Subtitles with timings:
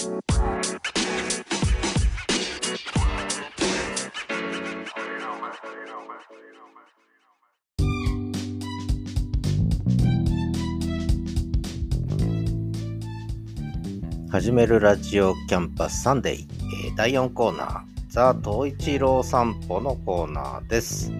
[0.00, 0.08] 始
[14.52, 16.46] めるラジオキャンパスサンデー、
[16.86, 21.12] えー、第4コーナー、 The 冬一郎散歩のコーナーです。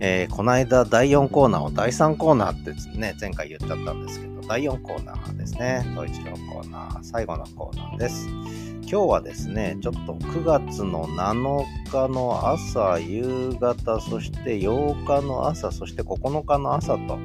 [0.00, 8.26] えー、この間第4コーナーを第3コーナーってね、前回言っちゃったんですけど、第4コーナーですね、冬一郎コーナー、最後のコーナーです。
[8.82, 17.20] 今日はですね、ちょっと9月の7日の朝、夕方、そして8日の朝、そして9日の朝と、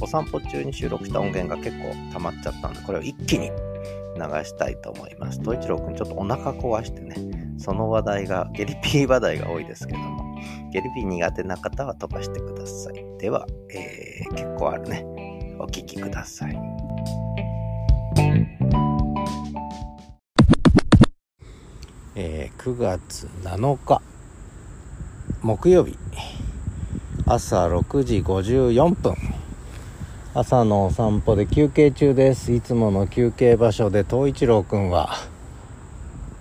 [0.00, 5.38] お散歩中に収録した音源が結構溜まっちゃったんで、これを一気に流したいと思います。
[5.38, 7.14] 東一郎くんちょっとお腹壊してね、
[7.58, 10.34] その話題が、ゲリピー話題が多いですけども、
[10.72, 12.94] ゲリピー苦手な方は飛ばしてください。
[13.20, 15.17] では、えー、結構あるね。
[15.58, 16.58] お聞きください。
[22.14, 24.00] えー、9月7日、
[25.42, 25.96] 木曜日、
[27.26, 29.14] 朝6時54分。
[30.34, 35.10] 朝のお散歩で休憩中ですいつもの休憩場所で東一郎くんは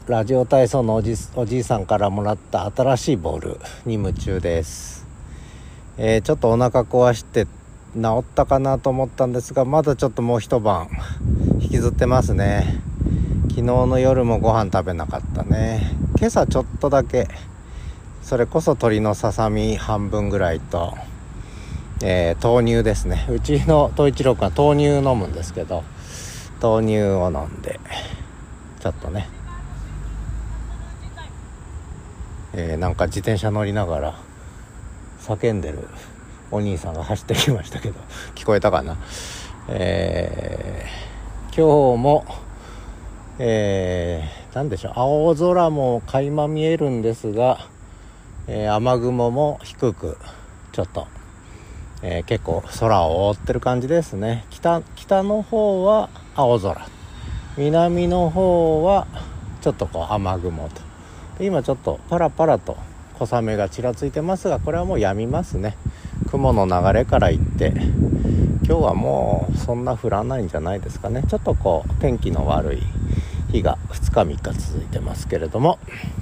[0.07, 5.07] ラジオ体操のおじおじいさんからもらった新しいボールに夢中です、
[5.97, 7.47] えー、ちょっとお腹壊して
[8.01, 10.89] 治ったかなと思ったんですがまだちょっともう一晩
[11.59, 12.81] 引きずってますね。
[13.49, 15.95] 昨日の夜もご飯食べなかったね。
[16.17, 17.27] 今朝ちょっとだけ
[18.21, 20.97] それこそ鶏のささみ半分ぐらいと
[22.03, 23.25] えー、豆乳ですね。
[23.29, 25.83] うちの東一郎君は豆乳飲むんですけど
[26.61, 27.79] 豆乳を飲んで
[28.79, 29.27] ちょっとね、
[32.53, 34.19] えー、なんか自転車乗りながら
[35.21, 35.87] 叫んでる
[36.51, 37.99] お兄さんが走ってきましたけど
[38.35, 38.97] 聞こえたかな？
[39.69, 42.25] えー、今日も
[43.39, 44.93] えー、何でしょう？
[44.95, 47.59] 青空も垣間見えるんですが、
[48.47, 50.17] えー、雨雲も低く
[50.71, 51.07] ちょっと
[52.03, 54.45] えー、結構空を覆ってる感じですね。
[54.51, 56.87] 北北の方は青空。
[57.57, 59.07] 南の方は
[59.61, 60.81] ちょっとこう雨雲と。
[61.43, 62.77] 今ちょっとパラパラと
[63.17, 65.75] 小雨がちらついてますがこれはもう止みますね。
[66.37, 67.73] 雲の流れからいって
[68.63, 71.23] 今日はもうそんな降らないんじゃないですかね。
[71.27, 72.83] ちょっとこう天気の悪い
[73.51, 75.79] 日が2日3日続いてますけれども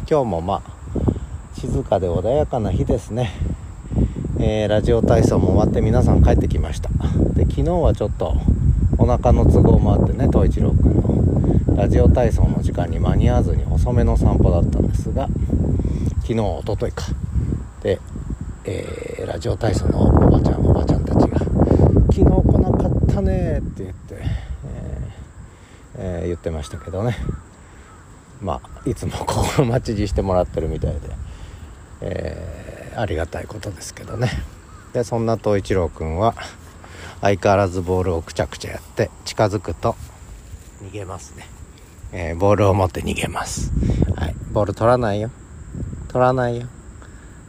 [0.10, 3.34] 今日もまあ静かで穏やかな日ですね。
[4.40, 6.90] えー、ラジオ体操も終わって皆さん帰ってきました。
[7.34, 8.38] で昨日はちょっと
[8.98, 15.28] お腹の都合もあってね東一郎くんのラジオ体操の時間に間に合わずに遅めの散歩だったんですが
[16.22, 17.04] 昨日おとといか。
[17.84, 18.00] で、
[18.68, 21.40] えー、ラジオ体操のおばちゃんおばちゃんたちが
[22.12, 22.26] 「昨日来
[22.60, 27.16] なかったね」って言って、えーえー、言ってましたけどね。
[28.42, 31.00] まあいつも心待ちしてもらってるみたいで
[32.02, 34.32] えーありがたいことですけどね。
[34.94, 36.34] でそんな東一郎くんは
[37.22, 39.96] 相変わらずボールをくちゃくちゃやって近づくと
[40.82, 41.48] 逃げますね、
[42.12, 43.72] え、ボールを持って逃げます。
[44.16, 44.36] はい。
[44.52, 45.32] ボール取らないよ。
[46.08, 46.68] 取らないよ。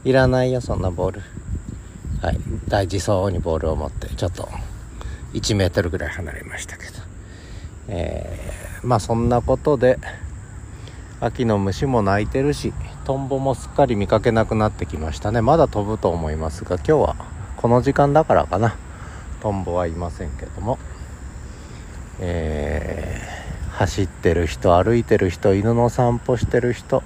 [0.06, 1.22] いらないよそんなボール。
[2.22, 2.38] はい。
[2.68, 4.48] 大事そうにボールを持ってちょっと
[5.32, 6.92] 1メートルぐらい離れましたけど。
[7.88, 9.98] えー、まあそんなことで
[11.18, 12.72] 秋の虫も鳴いてるし
[13.04, 15.42] トンボもすっかり見かけなくなってきましたね。
[15.42, 17.16] まだ飛ぶと思いますが今日は
[17.56, 18.76] この時間だからかな。
[19.42, 20.78] トンボはいませんけども。
[22.20, 27.02] えー、走ってる人歩いてる人犬の散歩してる人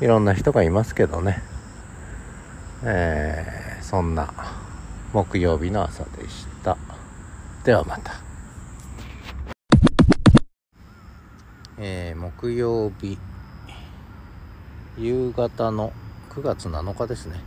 [0.00, 1.40] いろんな人がいますけどね。
[2.84, 4.32] えー、そんな
[5.12, 6.76] 木曜日の朝でした。
[7.64, 8.12] ではまた。
[11.78, 13.18] えー、木曜日
[14.98, 15.92] 夕方の
[16.30, 17.40] 9月7日ですね。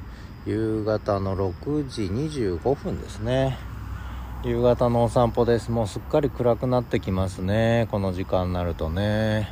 [0.45, 3.57] 夕方の6時25分ですね。
[4.43, 5.69] 夕方のお散歩です。
[5.69, 7.87] もうすっかり暗くなってきますね。
[7.91, 9.51] この時間になるとね。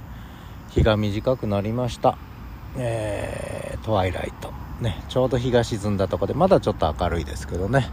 [0.69, 2.17] 日が短くなりました。
[2.77, 4.56] えー、トワイライト。
[4.81, 7.89] ねちょうど日が沈んだとこでまだちょっと明るいですけどね。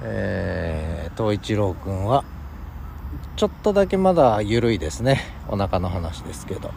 [0.00, 2.24] えー、東一郎くんは
[3.36, 5.20] ちょっとだけまだ緩いですね。
[5.48, 6.70] お腹の話ですけど。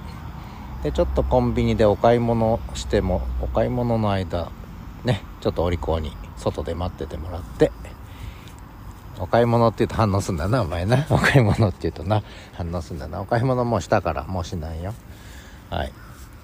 [0.84, 4.52] でちょっとコンビニでお買い物してもお買い物の間
[5.04, 7.72] ねちょっとお利口に外で待っててもらって
[9.22, 11.06] お買い物って言うと反応すんだなお前な。
[11.12, 12.24] お買い物って言うとな。
[12.54, 13.22] 反応すんだな。
[13.22, 14.96] お買い物もうしたからもうしないよ。
[15.70, 15.94] はい。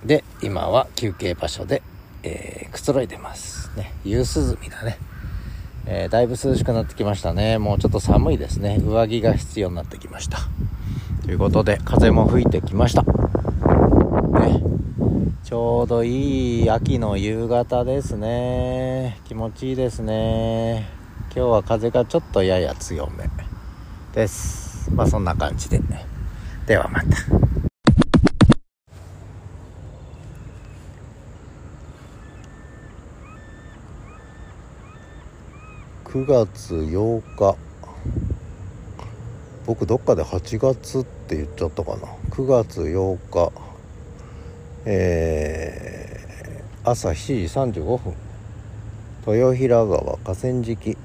[0.06, 1.82] で今は休憩場所で、
[2.28, 3.94] えー、くつろいでますね。
[4.04, 4.98] 夕涼みだね。
[5.86, 7.58] えー、だいぶ涼しくなってきましたね。
[7.58, 8.78] もうちょっと寒いですね。
[8.84, 10.40] 上着が必要になってきました。
[11.24, 13.04] ということで風も吹いてきました。
[13.04, 14.62] ね。
[15.46, 19.22] ちょうどいい秋の夕方ですね。
[19.24, 20.90] 気持ちいいですね。
[21.34, 23.30] 今日は風がちょっとやや強め
[24.14, 24.92] です。
[24.94, 26.06] まあそんな感じでね。
[26.66, 27.47] ではまた。
[36.08, 37.58] 9月8日。
[39.66, 42.08] 僕どっかで8月って言っちゃったかな。
[42.30, 43.52] 9月8日。
[44.86, 48.14] えー、朝7時35分。
[49.28, 50.98] 豊平川河川敷。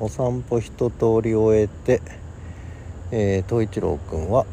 [0.00, 2.00] お散歩一通り終えて、
[3.10, 4.46] えー、一郎くんは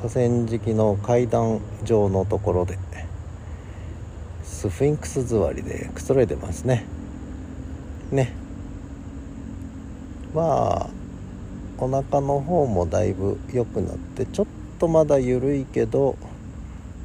[0.00, 2.78] 河川敷の階段上のところで
[4.42, 6.84] スフィンクス座りでくつろいでますね。
[8.10, 8.45] ね。
[10.36, 10.90] まあ
[11.78, 14.46] お腹の方もだいぶ良くなってちょっ
[14.78, 16.18] とまだ緩いけど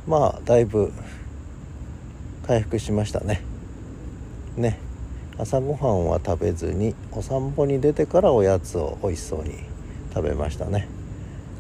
[0.05, 0.91] まあだいぶ
[2.45, 3.41] 回復しましたね。
[4.57, 4.79] ね。
[5.37, 9.55] 朝ごはんは食べずにお散歩に出てからおやつを美味しそうに
[10.13, 10.89] 食べましたね。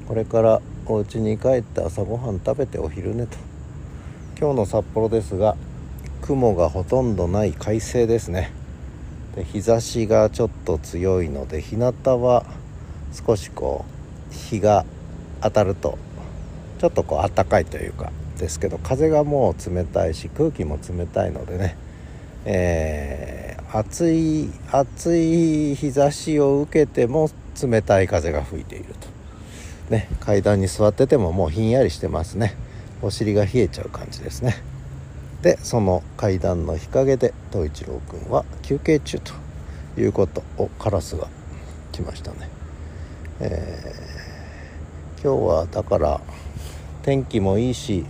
[0.09, 3.37] これからお家に帰って朝ごはん食べてお昼寝と。
[4.37, 5.55] 今日の札幌ですが
[6.21, 8.60] 雲がほとんどない快晴ですね。
[9.35, 12.45] で日差しがちょっと強いので日向は
[13.13, 13.85] 少しこ
[14.29, 14.85] う日が
[15.41, 15.97] 当たると
[16.79, 21.77] ちょっとこう暖かいというかですけど風がもう冷たいし空気も冷たいのでね、
[22.45, 27.29] えー、暑い暑い日差しを受けても
[27.61, 28.95] 冷たい風が吹いている
[29.89, 32.55] と、ね、階段に座っててももうひんやりしてますね。
[33.03, 34.55] お尻が冷えちゃう感じですね。
[35.41, 39.33] でその階段の日陰で東一郎くんは休憩中と
[39.99, 41.27] いうことをカラスが
[41.91, 42.49] 来ましたね、
[43.39, 46.21] えー、今日はだから
[47.03, 48.05] 天気もいいし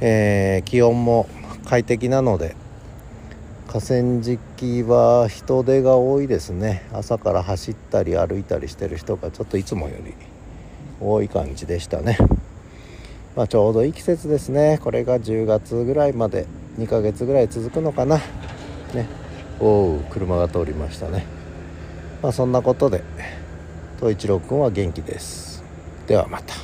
[0.00, 1.28] えー、気温も
[1.66, 2.56] 快適なので
[3.68, 6.86] 河川敷は人手が多いですね。
[6.92, 10.14] 朝から走ったり歩いたりしてる人がちょっといつもより
[11.00, 12.16] 多い感じでしたね、
[13.36, 14.78] まあ、ちょうどいい季節ですね。
[14.80, 16.46] これが10月ぐらいまで
[16.78, 18.18] 2ヶ月ぐらい続くのかな。
[18.94, 19.08] ね。
[19.58, 21.26] おお車が通りましたね。
[22.22, 23.02] まあそんなことで
[23.96, 25.64] 東一郎くんは元気です。
[26.06, 26.54] ではまた。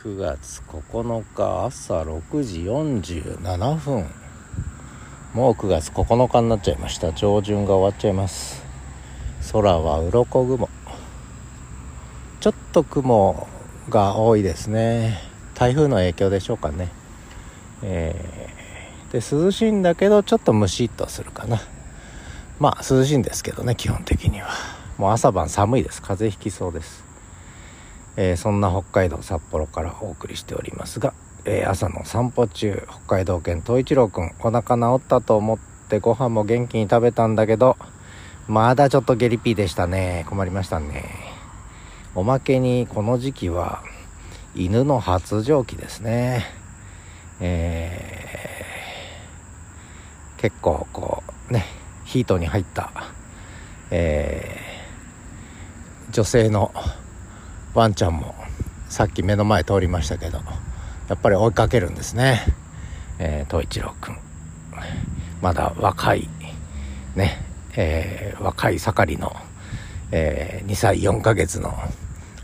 [0.00, 4.04] 9月9日朝6時47分。
[5.34, 7.12] もう9月9日になっちゃいました。
[7.12, 8.62] 上旬が終わっちゃいます。
[9.52, 10.68] 空は鱗雲
[12.40, 13.48] ちょっと雲
[13.88, 15.18] が多いですね。
[15.54, 16.88] 台風の影響でしょうかね。
[17.82, 21.60] えー、で涼しいんだけどちょっとムシッとするかな。
[22.60, 24.50] まあ涼しいんですけどね基本的には。
[24.98, 26.00] もう朝晩寒いです。
[26.00, 27.04] 風邪ひきそうです。
[28.16, 31.14] えー、そんな北海道札幌からお送りしておりますが、
[31.44, 35.58] えー、朝の散歩中北海道犬東一郎くんお腹治ったと思っ
[35.88, 37.76] てご飯も元気に食べたんだけど
[38.46, 40.24] まだちょっとゲリピーでしたね。
[40.28, 41.37] 困りましたね。
[42.18, 43.80] おまけにこの時期は
[44.52, 46.46] 犬の発情期ですね。
[47.38, 51.64] えー、結構こうね
[52.04, 52.90] ヒートに入った、
[53.92, 56.74] えー、女性の
[57.72, 58.34] ワンちゃんも
[58.88, 60.38] さっき目の前通りましたけど
[61.08, 62.40] やっぱり追いかけるんですね、
[63.20, 64.18] えー、東一郎くん。
[65.40, 66.28] まだ若い
[67.14, 67.38] ね、
[67.76, 69.36] えー、若い盛りの、
[70.10, 71.72] えー、2歳4ヶ月の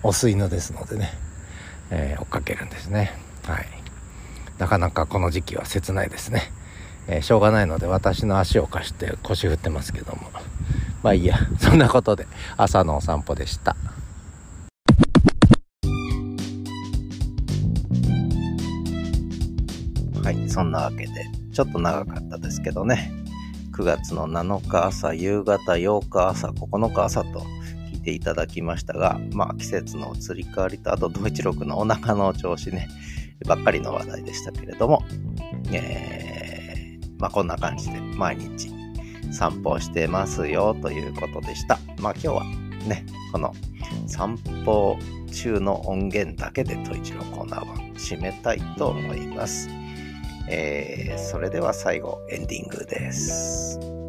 [0.05, 1.11] オス犬ですのでね、
[1.91, 3.13] えー、追っかけるんですね。
[3.47, 3.67] はい。
[4.59, 6.43] なかなかこの時期は切ないですね、
[7.09, 10.31] えー、しょうがないので私の足を貸して腰振ってますけども。
[11.03, 11.39] まあいいや。
[11.59, 12.27] そんなことで
[12.59, 13.77] 朝のお散歩でした。
[20.23, 21.11] はい、そんなわけで、
[21.55, 23.11] ちょっと長かったですけどね、
[23.73, 27.43] 9月の7日朝、夕方、8日朝、9日朝と
[28.05, 32.89] いていただきましたが、まあ季節の移り変わりと、あと、ドイツ録のお腹の調子ね、
[33.47, 35.03] ばっかりの話題でしたけれども、
[35.73, 38.71] えー、まあこんな感じで毎日
[39.33, 41.79] 散歩してますよということでした。
[41.99, 42.45] まあ今日は
[42.87, 43.53] ね、この
[44.07, 44.99] 散歩
[45.33, 49.69] 中の音源だけでトイチのコーナーは締めたいと思います。
[50.49, 54.04] えー、それでは最後エンディングです。